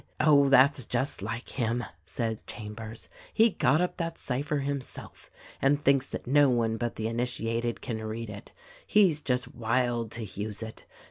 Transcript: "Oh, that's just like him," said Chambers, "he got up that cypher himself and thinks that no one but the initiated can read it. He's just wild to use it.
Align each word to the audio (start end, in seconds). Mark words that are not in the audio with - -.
"Oh, 0.19 0.49
that's 0.49 0.85
just 0.85 1.21
like 1.21 1.49
him," 1.49 1.83
said 2.05 2.47
Chambers, 2.47 3.07
"he 3.31 3.51
got 3.51 3.81
up 3.81 3.97
that 3.97 4.17
cypher 4.17 4.57
himself 4.61 5.29
and 5.61 5.83
thinks 5.85 6.07
that 6.07 6.25
no 6.25 6.49
one 6.49 6.75
but 6.77 6.95
the 6.95 7.07
initiated 7.07 7.81
can 7.81 8.03
read 8.03 8.31
it. 8.31 8.51
He's 8.87 9.21
just 9.21 9.53
wild 9.53 10.09
to 10.13 10.23
use 10.25 10.63
it. 10.63 10.85